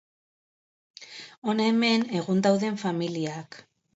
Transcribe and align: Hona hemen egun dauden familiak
Hona 1.51 1.67
hemen 1.73 2.05
egun 2.21 2.43
dauden 2.47 2.83
familiak 2.87 3.63